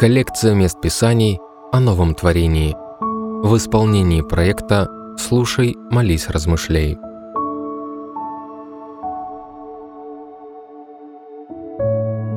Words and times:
Коллекция 0.00 0.54
мест 0.54 0.80
писаний 0.80 1.40
о 1.72 1.78
новом 1.78 2.14
творении. 2.14 2.74
В 3.46 3.54
исполнении 3.58 4.22
проекта 4.22 4.88
«Слушай, 5.18 5.76
молись, 5.90 6.30
размышляй». 6.30 6.96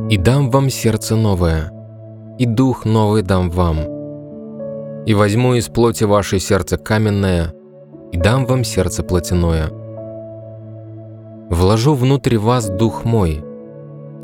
«И 0.09 0.17
дам 0.17 0.49
вам 0.49 0.69
сердце 0.69 1.15
новое, 1.15 1.71
и 2.37 2.45
дух 2.45 2.83
новый 2.83 3.21
дам 3.21 3.49
вам. 3.49 3.77
И 5.05 5.13
возьму 5.13 5.53
из 5.53 5.69
плоти 5.69 6.03
вашей 6.03 6.41
сердце 6.41 6.77
каменное, 6.77 7.53
и 8.11 8.17
дам 8.17 8.45
вам 8.45 8.65
сердце 8.65 9.03
плотяное. 9.03 9.69
Вложу 11.49 11.93
внутрь 11.93 12.37
вас 12.37 12.69
дух 12.69 13.05
мой, 13.05 13.41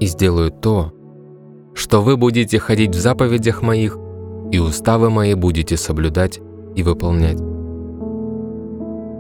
и 0.02 0.08
сделаю 0.08 0.52
то, 0.52 0.92
что 1.80 2.02
вы 2.02 2.18
будете 2.18 2.60
ходить 2.60 2.94
в 2.94 3.00
заповедях 3.00 3.62
моих, 3.62 3.98
и 4.52 4.60
уставы 4.60 5.10
мои 5.10 5.34
будете 5.34 5.78
соблюдать 5.78 6.42
и 6.76 6.84
выполнять. 6.84 7.40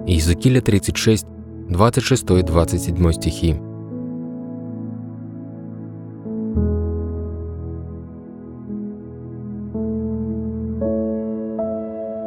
Иезекииля 0.05 0.59
36, 0.59 1.26
26-27 1.70 3.13
стихи. 3.13 3.55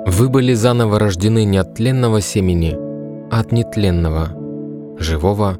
Вы 0.07 0.29
были 0.31 0.55
заново 0.55 0.99
рождены 0.99 1.45
не 1.45 1.59
от 1.59 1.75
тленного 1.75 2.23
семени, 2.23 2.75
а 3.31 3.41
от 3.41 3.53
нетленного, 3.53 4.29
живого 4.99 5.59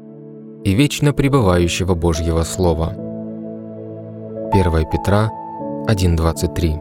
и 0.63 0.73
вечно 0.73 1.13
пребывающего 1.13 1.93
Божьего 1.93 2.41
Слова. 2.43 3.02
1 4.53 4.85
Петра 4.91 5.31
1.23 5.87 6.79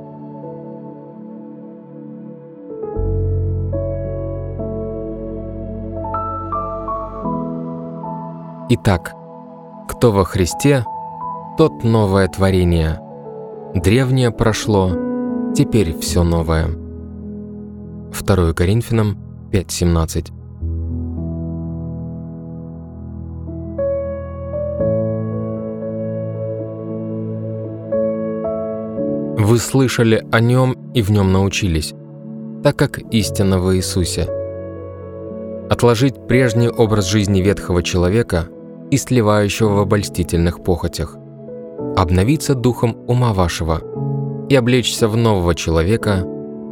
Итак, 8.69 9.15
кто 9.89 10.13
во 10.13 10.25
Христе, 10.25 10.85
тот 11.57 11.83
новое 11.83 12.29
творение. 12.29 13.01
Древнее 13.75 14.31
прошло, 14.31 14.91
теперь 15.55 15.99
все 15.99 16.25
новое. 16.25 16.67
2 16.67 18.53
Коринфянам 18.53 19.17
5.17 19.51 20.42
Вы 29.53 29.59
слышали 29.59 30.27
о 30.33 30.41
нем 30.41 30.79
и 30.95 31.03
в 31.03 31.11
нем 31.11 31.31
научились, 31.31 31.93
так 32.63 32.75
как 32.75 33.01
истина 33.13 33.59
в 33.59 33.77
Иисусе. 33.77 34.27
Отложить 35.69 36.27
прежний 36.27 36.71
образ 36.71 37.05
жизни 37.05 37.43
ветхого 37.43 37.83
человека 37.83 38.49
и 38.91 38.97
сливающего 38.97 39.75
в 39.75 39.81
обольстительных 39.81 40.65
похотях. 40.65 41.19
Обновиться 41.99 42.55
духом 42.55 42.97
ума 43.07 43.35
вашего 43.35 43.83
и 44.49 44.55
облечься 44.55 45.07
в 45.07 45.19
нового 45.19 45.55
человека, 45.55 46.27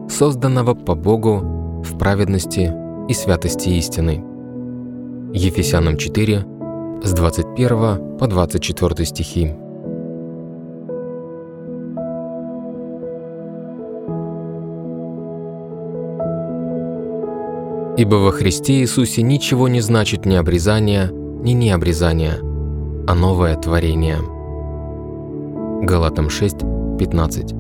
созданного 0.09 0.73
по 0.73 0.95
Богу 0.95 1.83
в 1.85 1.99
праведности 1.99 2.73
и 3.11 3.13
святости 3.13 3.69
истины. 3.69 4.25
Ефесянам 5.35 5.99
4, 5.99 6.47
с 7.03 7.13
21 7.13 8.17
по 8.17 8.27
24 8.27 9.05
стихи. 9.05 9.55
Ибо 18.01 18.15
во 18.15 18.33
Христе 18.33 18.81
Иисусе 18.81 19.21
ничего 19.21 19.69
не 19.69 19.83
значит 19.83 20.25
ни 20.25 20.35
обрезание, 20.35 21.11
ни 21.13 21.51
необрезание, 21.51 22.39
а 23.07 23.15
новое 23.15 23.55
творение. 23.57 24.17
Галатам 25.83 26.31
6, 26.31 26.61
15. 26.99 27.53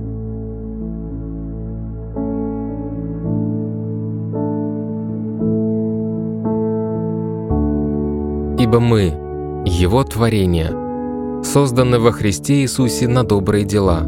Ибо 8.58 8.80
мы, 8.80 9.12
Его 9.66 10.04
творение, 10.04 11.44
созданы 11.44 11.98
во 11.98 12.12
Христе 12.12 12.62
Иисусе 12.62 13.08
на 13.08 13.24
добрые 13.24 13.66
дела, 13.66 14.06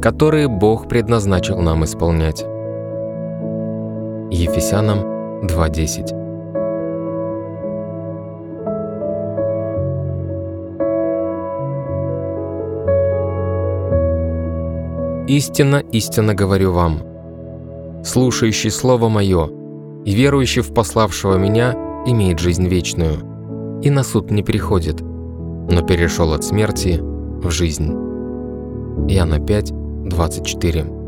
которые 0.00 0.46
Бог 0.46 0.86
предназначил 0.86 1.60
нам 1.60 1.82
исполнять. 1.82 2.44
Ефесянам 4.30 5.13
2.10. 5.44 6.24
Истинно, 15.28 15.82
истинно 15.92 16.34
говорю 16.34 16.72
вам, 16.72 17.02
слушающий 18.04 18.70
Слово 18.70 19.08
Мое 19.08 19.48
и 20.04 20.14
верующий 20.14 20.62
в 20.62 20.72
пославшего 20.72 21.36
Меня 21.36 21.74
имеет 22.06 22.38
жизнь 22.38 22.66
вечную, 22.66 23.18
и 23.82 23.90
на 23.90 24.02
суд 24.02 24.30
не 24.30 24.42
приходит, 24.42 25.00
но 25.00 25.82
перешел 25.86 26.32
от 26.32 26.44
смерти 26.44 27.00
в 27.00 27.50
жизнь. 27.50 27.90
Иоанна 29.08 29.40
5, 29.40 29.72
24. 30.08 31.03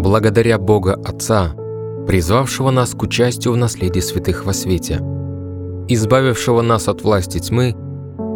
Благодаря 0.00 0.58
Бога 0.58 0.94
Отца, 1.04 1.54
призвавшего 2.06 2.70
нас 2.70 2.94
к 2.94 3.02
участию 3.02 3.54
в 3.54 3.56
наследии 3.56 4.00
святых 4.00 4.44
во 4.44 4.52
свете, 4.52 5.00
избавившего 5.88 6.62
нас 6.62 6.88
от 6.88 7.02
власти 7.02 7.38
тьмы 7.38 7.76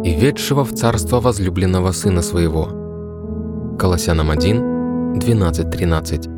и 0.03 0.11
ведшего 0.11 0.63
в 0.63 0.73
царство 0.73 1.19
возлюбленного 1.19 1.91
Сына 1.91 2.21
Своего. 2.21 3.75
Колоссянам 3.77 4.31
1, 4.31 5.19
12, 5.19 5.69
13. 5.69 6.29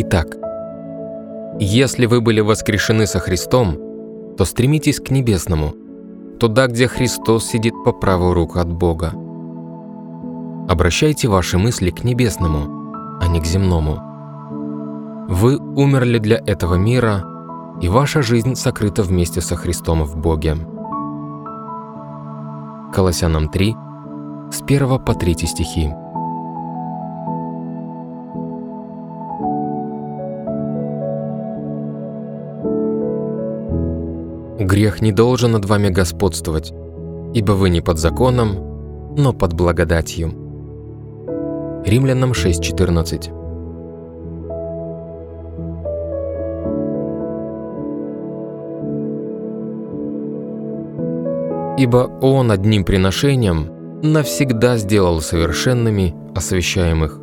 Итак, 0.00 0.36
если 1.58 2.06
вы 2.06 2.20
были 2.20 2.40
воскрешены 2.40 3.06
со 3.06 3.18
Христом, 3.18 4.34
то 4.36 4.44
стремитесь 4.44 5.00
к 5.00 5.10
небесному– 5.10 5.74
туда, 6.38 6.66
где 6.66 6.88
Христос 6.88 7.46
сидит 7.46 7.74
по 7.84 7.92
правую 7.92 8.34
руку 8.34 8.58
от 8.58 8.72
Бога. 8.72 9.12
Обращайте 10.68 11.28
ваши 11.28 11.58
мысли 11.58 11.90
к 11.90 12.04
небесному, 12.04 13.18
а 13.20 13.26
не 13.28 13.40
к 13.40 13.44
земному. 13.44 13.98
Вы 15.28 15.58
умерли 15.58 16.18
для 16.18 16.36
этого 16.36 16.76
мира, 16.76 17.24
и 17.80 17.88
ваша 17.88 18.22
жизнь 18.22 18.54
сокрыта 18.54 19.02
вместе 19.02 19.40
со 19.40 19.56
Христом 19.56 20.04
в 20.04 20.16
Боге. 20.16 20.56
Колоссянам 22.92 23.48
3, 23.48 23.76
с 24.50 24.62
1 24.62 24.98
по 25.00 25.14
3 25.14 25.34
стихи. 25.46 25.90
Грех 34.58 35.00
не 35.00 35.12
должен 35.12 35.52
над 35.52 35.66
вами 35.66 35.88
господствовать, 35.88 36.72
ибо 37.32 37.52
вы 37.52 37.70
не 37.70 37.80
под 37.80 37.98
законом, 37.98 39.14
но 39.16 39.32
под 39.32 39.52
благодатью. 39.54 40.32
Римлянам 41.84 42.32
6.14 42.32 43.34
Ибо 51.78 52.10
Он 52.20 52.50
одним 52.50 52.84
приношением 52.84 54.00
навсегда 54.02 54.76
сделал 54.76 55.20
совершенными 55.20 56.16
освящаемых. 56.34 57.20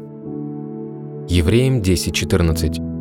Евреям 1.28 1.82
10.14 1.82 2.95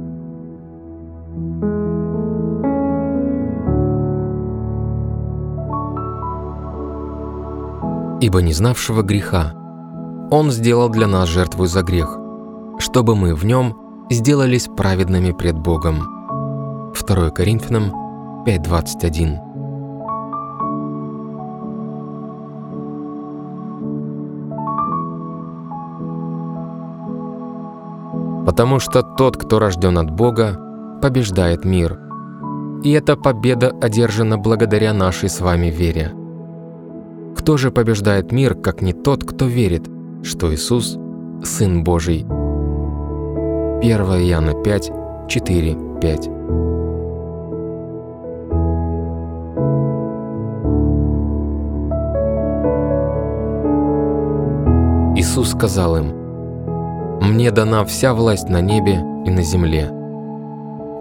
ибо 8.20 8.42
не 8.42 8.52
знавшего 8.52 9.02
греха. 9.02 9.54
Он 10.30 10.50
сделал 10.50 10.88
для 10.88 11.06
нас 11.06 11.28
жертву 11.28 11.66
за 11.66 11.82
грех, 11.82 12.18
чтобы 12.78 13.14
мы 13.16 13.34
в 13.34 13.44
нем 13.44 13.76
сделались 14.10 14.68
праведными 14.68 15.32
пред 15.32 15.58
Богом. 15.58 16.92
2 16.94 17.30
Коринфянам 17.30 17.92
5.21 18.46 19.54
Потому 28.46 28.78
что 28.78 29.02
тот, 29.02 29.36
кто 29.36 29.58
рожден 29.58 29.98
от 29.98 30.10
Бога, 30.10 30.60
побеждает 31.02 31.64
мир. 31.64 31.98
И 32.82 32.92
эта 32.92 33.16
победа 33.16 33.72
одержана 33.80 34.38
благодаря 34.38 34.92
нашей 34.92 35.28
с 35.28 35.40
вами 35.40 35.68
вере. 35.68 36.12
Кто 37.36 37.56
же 37.56 37.70
побеждает 37.70 38.32
мир, 38.32 38.54
как 38.54 38.80
не 38.80 38.92
тот, 38.92 39.24
кто 39.24 39.46
верит, 39.46 39.88
что 40.22 40.54
Иисус– 40.54 40.96
Сын 41.44 41.84
Божий? 41.84 42.22
1 42.22 42.30
Иоанна 43.82 44.54
5, 44.62 44.92
4, 45.28 45.76
5. 46.00 46.30
Иисус 55.16 55.50
сказал 55.50 55.96
им, 55.96 56.12
«Мне 57.20 57.50
дана 57.50 57.84
вся 57.84 58.14
власть 58.14 58.48
на 58.48 58.60
небе 58.60 59.00
и 59.26 59.30
на 59.30 59.42
земле. 59.42 59.90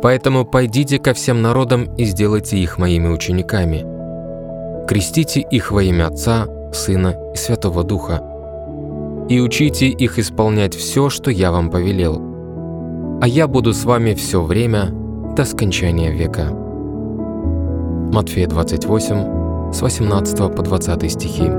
Поэтому 0.01 0.43
пойдите 0.45 0.99
ко 0.99 1.13
всем 1.13 1.41
народам 1.41 1.85
и 1.95 2.03
сделайте 2.03 2.57
их 2.57 2.77
моими 2.77 3.07
учениками. 3.07 3.92
Крестите 4.87 5.39
их 5.39 5.71
во 5.71 5.83
имя 5.83 6.07
Отца, 6.07 6.47
Сына 6.73 7.15
и 7.33 7.37
Святого 7.37 7.83
Духа. 7.83 8.21
И 9.29 9.39
учите 9.39 9.87
их 9.87 10.19
исполнять 10.19 10.75
все, 10.75 11.09
что 11.09 11.31
я 11.31 11.51
вам 11.51 11.69
повелел. 11.69 12.21
А 13.21 13.27
я 13.27 13.47
буду 13.47 13.73
с 13.73 13.85
вами 13.85 14.13
все 14.13 14.41
время 14.41 14.89
до 15.35 15.45
скончания 15.45 16.11
века». 16.11 16.49
Матфея 18.11 18.47
28, 18.47 19.73
с 19.73 19.81
18 19.81 20.55
по 20.55 20.61
20 20.61 21.11
стихи. 21.11 21.49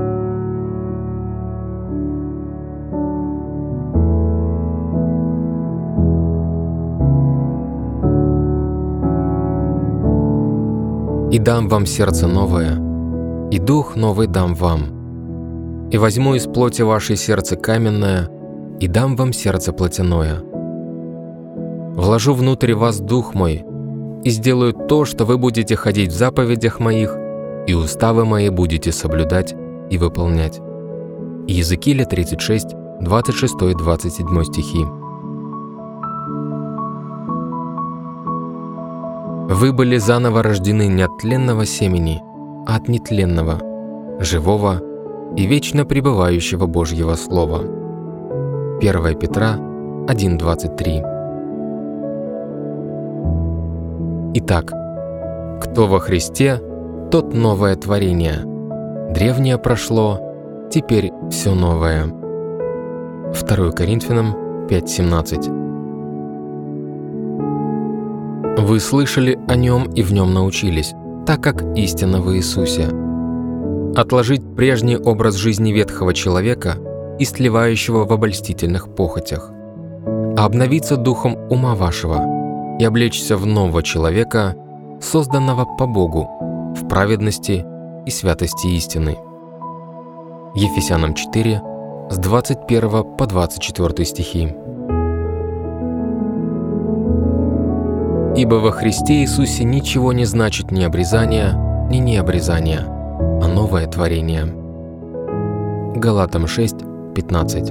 и 11.35 11.39
дам 11.39 11.67
вам 11.67 11.85
сердце 11.85 12.27
новое, 12.27 12.84
и 13.51 13.59
дух 13.59 13.95
новый 13.95 14.27
дам 14.27 14.55
вам. 14.55 15.89
И 15.91 15.97
возьму 15.97 16.35
из 16.35 16.45
плоти 16.45 16.81
вашей 16.81 17.15
сердце 17.15 17.55
каменное, 17.55 18.29
и 18.79 18.87
дам 18.87 19.15
вам 19.15 19.33
сердце 19.33 19.71
плотяное. 19.71 20.41
Вложу 21.95 22.33
внутрь 22.33 22.73
вас 22.73 22.99
дух 22.99 23.33
мой, 23.33 23.63
и 24.23 24.29
сделаю 24.29 24.73
то, 24.73 25.05
что 25.05 25.25
вы 25.25 25.37
будете 25.37 25.75
ходить 25.75 26.11
в 26.11 26.17
заповедях 26.17 26.79
моих, 26.79 27.15
и 27.67 27.73
уставы 27.73 28.25
мои 28.25 28.49
будете 28.49 28.91
соблюдать 28.91 29.55
и 29.89 29.97
выполнять. 29.97 30.59
Иезекииля 31.47 32.05
36, 32.05 32.73
26-27 33.01 34.43
стихи. 34.43 34.85
Вы 39.47 39.71
были 39.71 39.97
заново 39.97 40.41
рождены 40.41 40.87
не 40.87 41.03
от 41.03 41.17
тленного 41.19 41.65
семени, 41.65 42.21
от 42.65 42.87
нетленного, 42.87 43.59
живого 44.19 44.81
и 45.35 45.45
вечно 45.45 45.85
пребывающего 45.85 46.65
Божьего 46.65 47.15
Слова. 47.15 47.59
1 48.79 49.19
Петра 49.19 49.57
1.23 50.07 51.11
Итак, 54.35 54.71
кто 55.61 55.87
во 55.87 55.99
Христе, 55.99 56.61
тот 57.11 57.33
новое 57.33 57.75
творение. 57.75 58.39
Древнее 59.13 59.57
прошло, 59.57 60.19
теперь 60.71 61.11
все 61.29 61.53
новое. 61.53 62.05
2 62.05 63.71
Коринфянам 63.71 64.33
5.17 64.67 65.65
вы 68.57 68.79
слышали 68.79 69.37
о 69.47 69.55
нем 69.55 69.83
и 69.93 70.01
в 70.01 70.11
нем 70.11 70.33
научились, 70.33 70.95
так 71.25 71.41
как 71.41 71.63
истинно 71.75 72.21
в 72.21 72.33
Иисусе. 72.35 72.87
Отложить 73.95 74.55
прежний 74.55 74.97
образ 74.97 75.35
жизни 75.35 75.71
ветхого 75.71 76.13
человека 76.13 76.75
и 77.17 77.25
сливающего 77.25 78.05
в 78.05 78.11
обольстительных 78.11 78.93
похотях, 78.93 79.49
а 80.37 80.45
обновиться 80.45 80.97
духом 80.97 81.35
ума 81.49 81.75
вашего 81.75 82.77
и 82.79 82.83
облечься 82.83 83.37
в 83.37 83.45
нового 83.45 83.81
человека, 83.81 84.55
созданного 85.01 85.65
по 85.77 85.87
Богу, 85.87 86.29
в 86.75 86.87
праведности 86.87 87.65
и 88.05 88.11
святости 88.11 88.67
истины. 88.67 89.17
Ефесянам 90.55 91.13
4, 91.13 91.61
с 92.09 92.17
21 92.17 93.17
по 93.17 93.25
24 93.25 94.05
стихи. 94.05 94.55
Ибо 98.37 98.55
во 98.55 98.71
Христе 98.71 99.21
Иисусе 99.21 99.63
ничего 99.63 100.11
не 100.11 100.25
значит 100.25 100.69
ни 100.69 100.83
обрезание, 100.83 101.53
ни 101.89 101.97
необрезание, 101.97 102.81
а 102.81 103.47
новое 103.47 103.87
творение. 103.87 104.53
Галатам 105.95 106.45
6, 106.45 106.75
15 107.15 107.69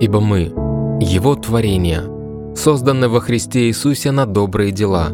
Ибо 0.00 0.20
мы, 0.20 0.52
Его 1.00 1.36
творение, 1.36 2.02
созданы 2.56 3.08
во 3.08 3.20
Христе 3.20 3.68
Иисусе 3.68 4.10
на 4.10 4.26
добрые 4.26 4.72
дела, 4.72 5.10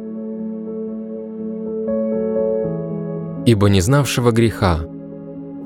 ибо 3.45 3.69
не 3.69 3.81
знавшего 3.81 4.31
греха 4.31 4.79